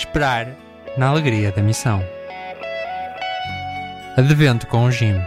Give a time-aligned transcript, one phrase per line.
[0.00, 0.56] Esperar
[0.96, 2.02] na alegria da missão.
[4.16, 5.20] Advento com o Jim.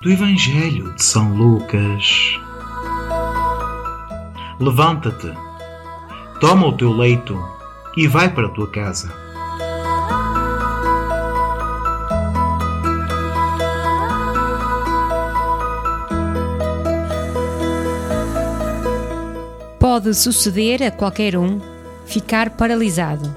[0.00, 2.38] do Evangelho de São Lucas.
[4.60, 5.32] Levanta-te,
[6.38, 7.36] toma o teu leito
[7.96, 9.23] e vai para a tua casa.
[19.94, 21.60] Pode suceder a qualquer um
[22.04, 23.32] ficar paralisado.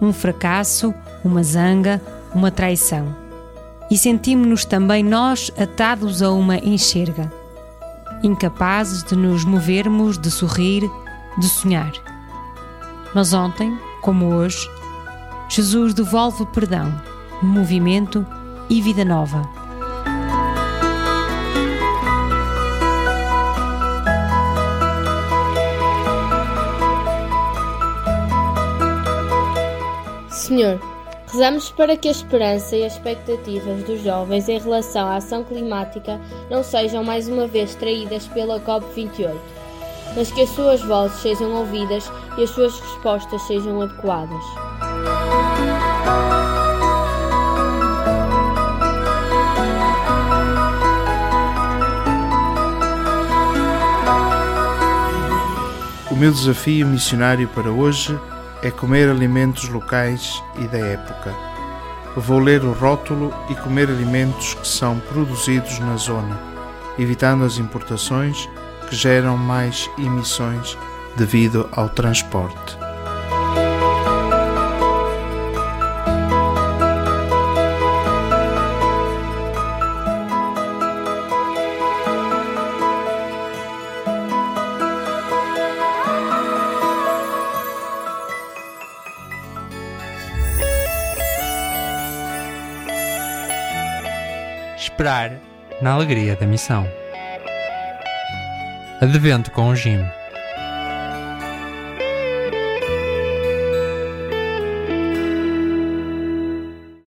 [0.00, 0.94] Um fracasso,
[1.24, 2.00] uma zanga,
[2.32, 3.12] uma traição
[3.90, 7.28] e sentimos-nos também nós atados a uma enxerga,
[8.22, 10.88] incapazes de nos movermos, de sorrir,
[11.38, 11.90] de sonhar.
[13.12, 14.70] Mas ontem, como hoje,
[15.48, 16.94] Jesus devolve perdão,
[17.42, 18.24] movimento
[18.68, 19.42] e vida nova.
[30.50, 30.80] Senhor,
[31.28, 36.20] Rezamos para que a esperança e as expectativas dos jovens em relação à ação climática
[36.50, 39.32] não sejam mais uma vez traídas pela COP28,
[40.16, 44.44] mas que as suas vozes sejam ouvidas e as suas respostas sejam adequadas.
[56.10, 58.18] O meu desafio missionário para hoje
[58.62, 61.34] é comer alimentos locais e da época.
[62.16, 66.38] Vou ler o rótulo e comer alimentos que são produzidos na zona,
[66.98, 68.48] evitando as importações
[68.88, 70.76] que geram mais emissões
[71.16, 72.89] devido ao transporte.
[94.80, 95.32] Esperar
[95.82, 96.88] na alegria da missão.
[98.98, 100.02] Advento com o Jim.